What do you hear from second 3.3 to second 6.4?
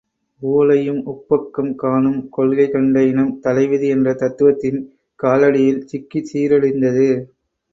தலைவிதி என்ற தத்துவத்தின் காலடியில் சிக்கிச்